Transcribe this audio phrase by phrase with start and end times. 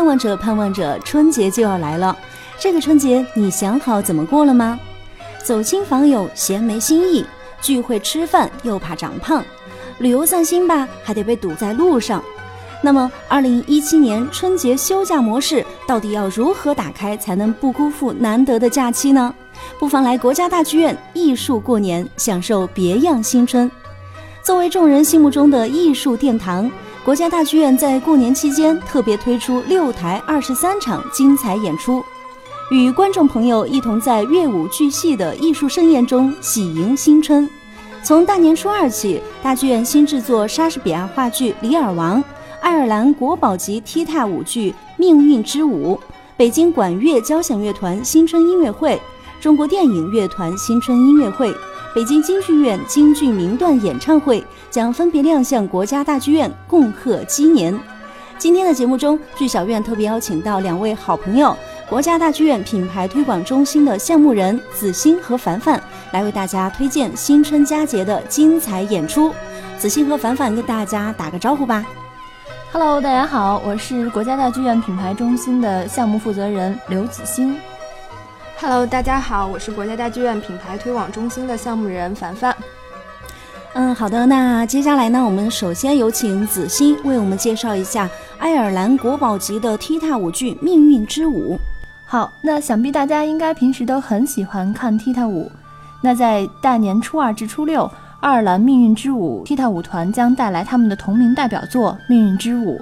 [0.00, 2.16] 盼望着盼望着，春节就要来了。
[2.58, 4.80] 这个春节你想好怎么过了吗？
[5.44, 7.22] 走亲访友嫌没新意，
[7.60, 9.44] 聚会吃饭又怕长胖，
[9.98, 12.24] 旅游散心吧还得被堵在路上。
[12.80, 19.34] 那么，二零一七年春节休假模式到底要如何打开，才能不辜负难得的假期呢？
[19.78, 23.70] 不妨来国家大剧院艺术过年，享受别样新春。
[24.42, 26.70] 作为众人心目中的艺术殿堂，
[27.02, 32.04] 国家大剧院在过年期间特别推出六台二十三场精彩演出，
[32.70, 37.48] 与观众朋友一同在乐舞剧戏的艺术盛宴中喜迎新春。
[38.02, 42.22] 从大年初二起，大剧院新制作莎士比亚话剧《李尔王》。
[42.60, 45.98] 爱尔兰国宝级踢踏舞剧《命运之舞》，
[46.36, 49.00] 北京管乐交响乐团新春音乐会，
[49.40, 51.50] 中国电影乐团新春音乐会，
[51.92, 57.76] 北京京剧院京剧名段演唱会将分别亮相国家大剧院，共贺鸡年。
[58.38, 61.54] 今天的节目中，剧小院特别邀请到两位好朋友，
[61.88, 65.82] 国家大剧院品牌推广中心的项目人子欣和凡凡，
[66.12, 69.34] 来为大家推荐新春佳节的精彩演出。
[69.76, 71.84] 子欣和凡凡跟大家打个招呼吧。
[72.70, 77.58] Hello，大家好，我是国家大剧院品牌中心的项目负责人刘子欣。
[78.62, 82.54] Hello，大家好，我是国家大剧院品牌推广中心的项目人凡凡。
[83.72, 88.06] 嗯，好的，那接下来呢，我们首先有请子欣为我们介绍一下
[88.38, 91.54] 爱尔兰国宝级的踢踏舞剧《命运之舞》。
[92.04, 95.50] 好，那想必大家应该平时都很喜欢看踢踏舞。
[96.02, 97.90] 那在大年初二至初六。
[98.20, 102.78] 爱尔兰命运之舞踢踏舞团将带来他们的同名代表作《命运之舞》。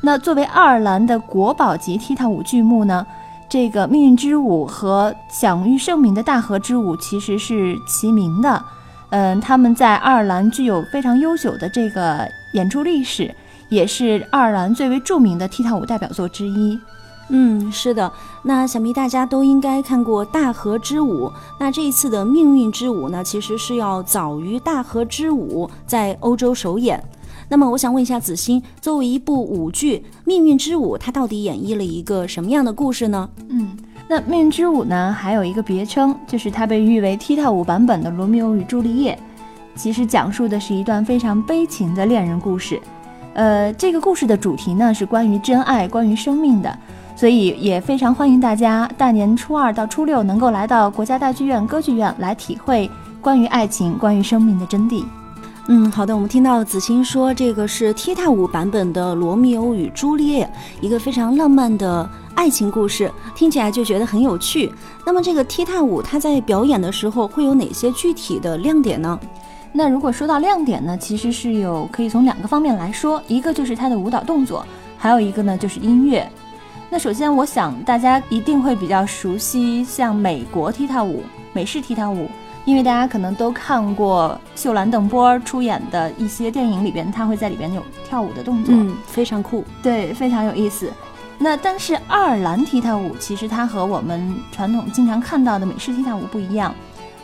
[0.00, 3.06] 那作为爱尔兰的国宝级踢踏舞剧目呢，
[3.52, 8.64] 这个《命运之舞》和享誉盛名的大河之舞其实是齐名的。
[9.10, 13.30] 嗯，他们在爱尔兰具有非常悠久的这个演出历史，
[13.68, 16.80] 也是爱尔兰最为著名的踢踏舞代表作之一。
[17.28, 18.10] 嗯，是的，
[18.42, 21.26] 那想必大家都应该看过《大河之舞》。
[21.60, 27.04] 那这一次的《命运之舞》呢，其实是要早于《大河之舞》在欧洲首演。
[27.52, 33.28] 那么，我想问一下子欣，作为一部舞剧，《命运之舞》它到底演绎了一个什么样的故事呢？
[33.50, 33.76] 嗯，
[34.08, 39.12] 那《命运之舞》呢，还有一个别称，就是它被誉为踢踏舞版本的《罗密欧与朱丽叶》，
[39.78, 42.80] 其实讲述的是一段非常悲情的恋人故事。
[43.34, 46.78] 呃，这个故事的主题呢，是关于真爱，关于生命的。
[47.14, 52.90] 所以也非常欢迎大家大年初二到初六能够来到国家大剧院歌剧院来体会
[53.20, 55.04] 关于爱情、关于生命的真谛。
[55.68, 60.44] 嗯，好的，我们听到子欣说这个是踢踏舞版本的《罗密欧与朱丽叶》，
[60.80, 64.72] 一个非常浪漫的爱情故事，听起来就觉得很有趣。
[65.06, 69.18] 那么这个踢踏舞它在表演的时候会有哪些具体的亮点呢？
[69.70, 74.66] 那如果说到亮点呢，其实是有可以从两个方面来说，一个就是它的舞蹈动作，
[74.98, 76.28] 还有一个呢就是音乐。
[76.90, 82.28] 那首先，我想大家一定会比较熟悉像美国踢踏舞、美式踢踏舞，
[82.64, 90.90] 因为大家可能都看过秀兰·邓波出演的一些电影里边，他会在里边有跳舞的动作，嗯，非常酷，对，非常有意思。
[91.38, 96.74] 那但是爱尔兰踢踏舞其实它和我们传统经常看到的美式踢踏舞不一样，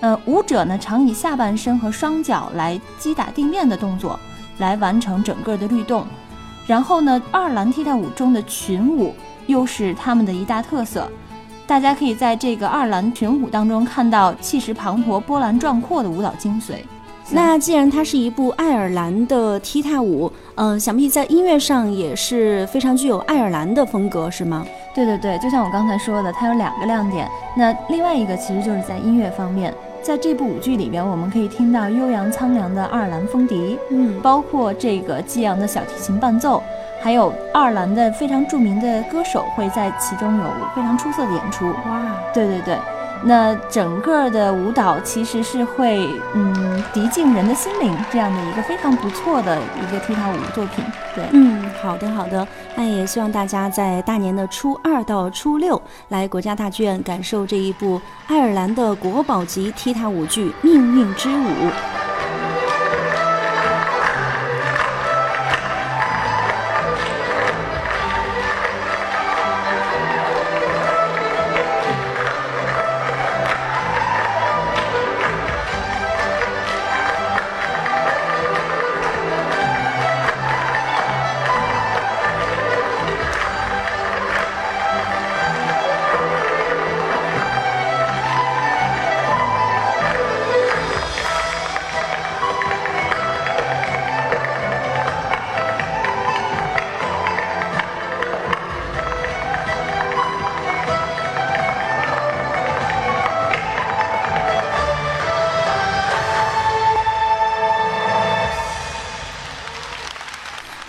[0.00, 4.18] 呃，舞者呢常以下半身和双脚来击打地面的动作
[4.58, 6.04] 来完成整个的律动，
[6.66, 9.14] 然后呢，爱尔兰踢踏舞中的群舞。
[9.46, 11.10] 又是他们的一大特色，
[11.68, 16.76] 大家可以在这个爱尔兰群舞当中看到气势磅礴、波澜壮阔的舞蹈精髓。
[17.30, 24.64] 那既然它是一部爱尔兰的踢踏舞，嗯，想必在音乐上也是非常具有爱尔兰的风格，是吗？
[24.94, 27.28] 对对对，就像我刚才说的，它有两个亮点。
[27.54, 36.62] 那另外一个其实就是在音乐方面，在这部舞剧里边，我们可以听到悠扬苍凉的爱尔兰风笛，嗯，包括这个激昂的小提琴伴奏。
[37.00, 40.44] 还有爱尔兰的非常著名的歌手会在其中有
[40.74, 41.68] 非常出色的演出。
[41.68, 42.02] 哇，
[42.34, 42.78] 对对对，
[43.22, 50.84] 那整个的舞蹈其实是会嗯涤净人的心灵，这样的一个非常不错的一个踢踏舞作品。
[51.14, 61.42] 对，嗯，好的好的，那也希望大家在大年的初二到初六来国家大剧院感受这一部爱尔兰的国宝级踢踏舞剧《命运之舞》。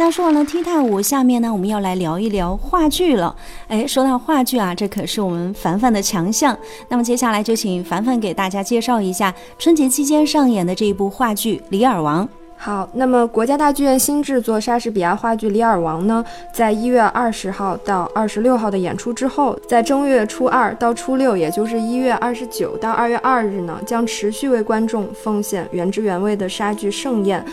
[0.09, 3.35] 说完了踢踏舞，下面呢我们要来聊一聊话剧了。
[3.67, 6.57] 哎，说到话剧啊，这可是我们凡凡的强项。
[6.88, 12.25] 那么接下来就请凡凡给大家介绍一下春节期间上演的这一部话剧《李尔王》。
[12.57, 27.45] 好，那么国家大剧院新制作莎士比亚话剧《李尔王》呢，在一月二十号到二十六号的演出之后，在正月初二到初六，也就是一月二十九到二月二日呢，将持续为观众奉献原汁原味的莎剧盛宴。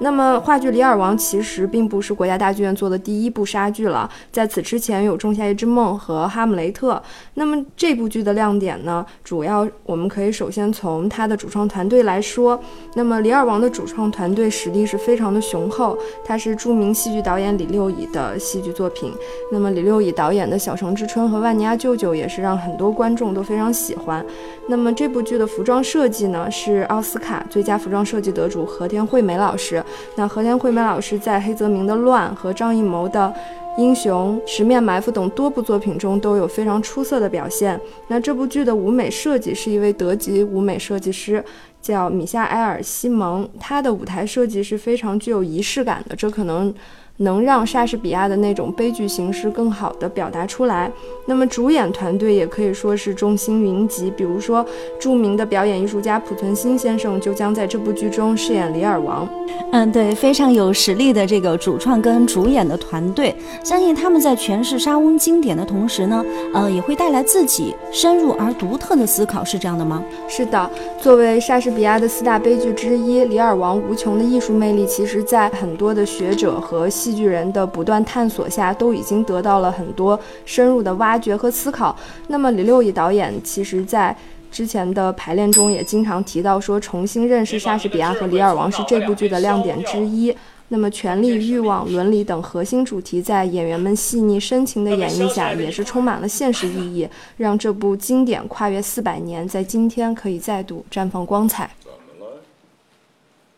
[0.00, 6.94] 那么，话剧《李尔王》其实并不是国家大剧院做的第一部莎剧了，在此之前有《仲夏夜之梦》和《哈姆雷特》。
[7.34, 12.58] 那么这部剧的亮点呢，主要我们可以首先从它的主创团队来说。
[12.94, 19.12] 那么《李尔王》的主创团队实力是非常的雄厚，它是著名戏剧导演李六乙的戏剧作品。
[19.50, 24.24] 那么李六乙导演的《小城之春》和《万尼亚舅舅》也是让很多观众都非常喜欢。
[24.68, 29.82] 那么这部剧的服装设计呢，是奥斯卡最佳服装设计得主和田惠美老师。
[30.16, 33.32] 那和田惠美老师在黑泽明的《乱》和张艺谋的
[33.80, 37.80] 《英雄》《十面埋伏》等多部作品中都有非常出色的表现。
[38.08, 41.44] 那这部剧的舞美设计是一位德籍舞美设计师，
[41.80, 46.74] 叫米夏埃尔·西蒙，他的舞台设计是非常具有仪式感的，这可能。
[47.18, 50.90] 能让莎士比亚的那种悲剧形式更好地表达出来。
[51.26, 54.64] 那么主演团队也可以说是众星云集，比如说
[54.98, 59.28] 著名的表演艺术家濮存昕先生就将在这部剧中饰演李尔王。
[59.72, 66.24] 嗯，对，非常有实力的这个主创跟主演的团队，相信他们在诠释莎翁经典的同时呢，
[66.54, 70.02] 呃，也会带来自己深入而独特的思考，是这样的吗？
[70.28, 70.70] 是的，
[71.00, 81.96] 作为莎士比亚的四大悲剧之一，《李尔王》无穷的艺术魅力，其实在很多的学者和戏戏剧人的不断探索下，都已经得到了很多深入的挖掘和思考。
[82.26, 84.14] 那么，李六乙导演其实在
[84.50, 90.36] 之前的排练中也经常提到说，重新认识莎士比亚和《李尔王》是这部剧的亮点之一。
[90.68, 97.08] 那么，权力、欲望、伦理等核心主题在演员们细腻深情的演绎下，也是充满了现实意义，
[97.38, 101.70] 让这部经典跨越四百年，在今天可以再度绽放光彩。
[101.82, 102.36] 怎么了，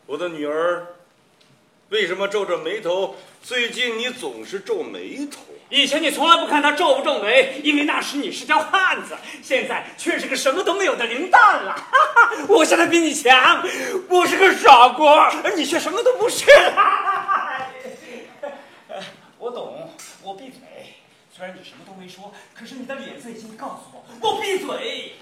[0.06, 0.86] 我的女儿？
[1.88, 3.16] 为什么皱着眉头？
[3.42, 5.40] 最近你总是皱眉头。
[5.70, 9.16] 以前你从来不看他皱不皱眉，因为那时你是条汉子。
[9.42, 11.72] 现在却是个什么都没有的零蛋了。
[11.72, 13.62] 哈哈，我现在比你强，
[14.08, 16.44] 我是个傻瓜，而你却什么都不是。
[19.38, 19.90] 我懂，
[20.22, 20.58] 我闭嘴。
[21.34, 25.14] 虽然你什么都没说，可是你的脸色已经告诉我，我闭嘴。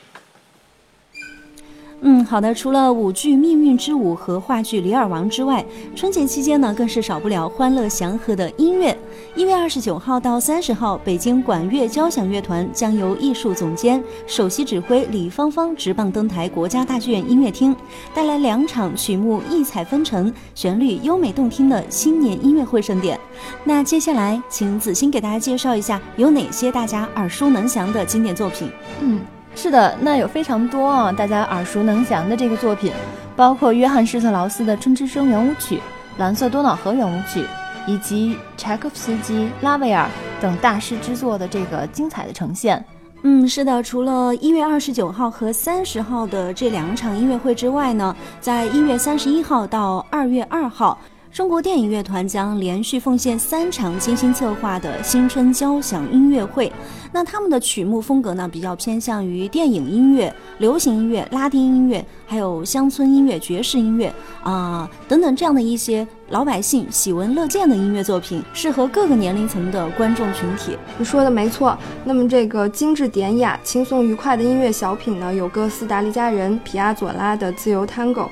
[2.01, 2.55] 嗯，好的。
[2.55, 5.65] 除了舞剧《命运之舞》和话剧《李尔王》之外，
[5.97, 8.97] 春节期间呢，更是少不了欢乐祥和的音乐。
[9.35, 17.75] 一月二十九号到三十号，北京管乐交响乐团将由艺术总监、首席指挥李芳芳直棒登台国家大剧院音乐厅，
[18.15, 23.19] 带来两场曲目异彩纷呈、旋律优美动听的新年音乐会盛典。
[23.65, 28.71] 那接下来，请子欣给大家介绍一下有哪些大家耳熟能详的经典作品。
[29.01, 29.21] 嗯。
[29.61, 32.93] 是的，那有非常多啊，大家耳熟能详的这个作品，
[33.35, 35.79] 包括约翰施特劳斯的《春之声》圆舞曲、
[36.17, 37.45] 《蓝色多瑙河》圆舞曲，
[37.85, 40.09] 以及柴可夫斯基、拉威尔
[40.41, 42.83] 等大师之作的这个精彩的呈现。
[43.25, 50.97] 嗯，是的，除了一月二十九号和三十号的这两场音乐会之外呢，在一月三十一号到二月二号。
[51.39, 56.73] 中国电影乐团将连续奉献三场精心策划的新春交响音乐会。
[57.13, 70.77] 那他们的曲目风格呢，比较偏向于电影音乐、流行音乐、拉丁音乐，还有乡村音乐、爵士音乐啊等等这样的一些老百姓喜闻乐见的音乐作品，适合各个年龄层的观众群体。
[70.99, 71.79] 你说的没错。
[72.05, 78.23] 那么这个精致典雅、轻松愉快的音乐小品呢，有个斯达黎加人皮亚佐拉的《自由探戈》。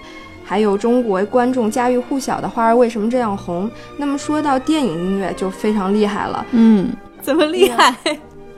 [0.49, 3.69] 还有中国观众家喻户晓的《花儿为什么这样红》。
[3.97, 6.89] 那么说到电影音乐就非常厉害了，嗯，
[7.21, 7.93] 怎么厉害？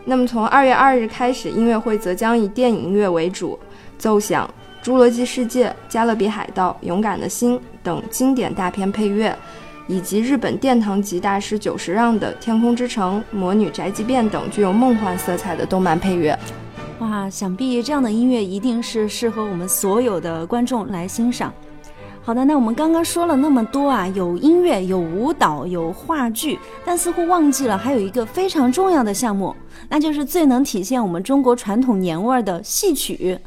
[0.05, 3.59] 那么从二月二日开始，音乐会则将以电影音乐为主，
[3.99, 4.49] 奏响
[4.87, 9.35] 《侏罗纪世界》《加勒比海盗》《勇敢的心》等经典大片配乐，
[9.87, 16.39] 以及日本殿堂级大师久石让的《天空之城》《魔女宅急便》等具有梦幻色彩的动漫配乐。
[17.01, 21.53] 哇，想必这样的音乐一定是适合我们所有的观众来欣赏。
[22.29, 29.57] 好的，那我们刚刚说了那么多啊，有音乐，有舞蹈，有话剧，但似乎忘记了还有一个非常重要的项目，
[29.89, 33.39] 那就是最能体现我们中国传统年味儿的戏曲。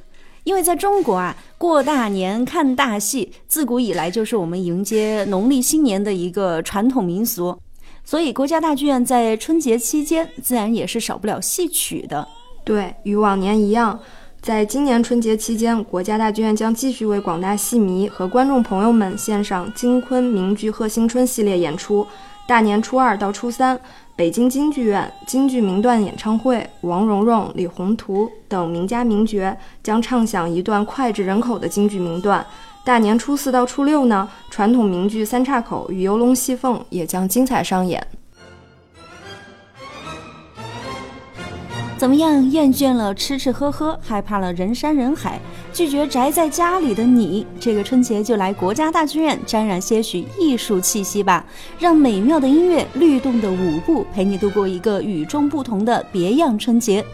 [0.46, 7.56] 因为在中国啊，过大年看大戏，自古以来就是我们迎接农历新年的一个传统民俗，
[8.04, 12.28] 所以国家大剧院在春节期间自然也是少不了戏曲的。
[12.64, 14.00] 对，与往年一样。
[14.42, 22.08] 在今年春节期间，国家大剧院将继续为广大戏迷和观众朋友们献上京昆名剧贺新春系列演出。
[22.48, 23.80] 大年初二到初三，
[24.16, 32.44] 北京京剧院京剧名段演唱会，王蓉蓉、李宏图等名家名角将唱响一段脍炙人口的京剧名段。
[32.84, 38.04] 大年初四到初六呢，传统名剧《三岔口》与《游龙戏凤》也将精彩上演。
[42.02, 42.50] 怎么样？
[42.50, 45.40] 厌倦了吃吃喝喝，害怕了人山人海，
[45.72, 51.46] 拒绝宅在家里的你，这个春节就来国家大剧院沾染些许艺术气息吧，
[51.78, 57.06] 让美妙的音乐、律动的舞步陪你度过一个与众不同的别样春节。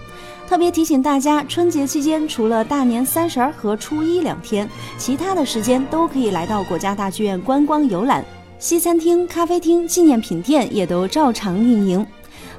[0.48, 8.24] 特别提醒大家，春节期间除了大年三十儿和初一两天，其他的时间都可以来到国家大剧院观光游览，
[8.58, 12.08] 西餐厅、咖啡厅、纪念品店也都照常运营。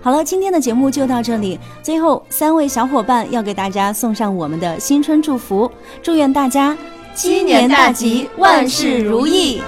[0.00, 1.58] 好了，今天的节目就到这里。
[1.82, 5.70] 最后，三位小伙伴要给大家送上我们的新春祝福，
[6.02, 6.76] 祝愿大家
[7.14, 9.60] 鸡年大吉，万事如意。